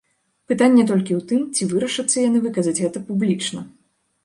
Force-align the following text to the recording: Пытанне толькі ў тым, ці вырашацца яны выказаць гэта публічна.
Пытанне 0.51 0.85
толькі 0.91 1.17
ў 1.19 1.21
тым, 1.33 1.43
ці 1.55 1.69
вырашацца 1.75 2.17
яны 2.29 2.43
выказаць 2.47 2.77
гэта 2.83 3.05
публічна. 3.13 3.59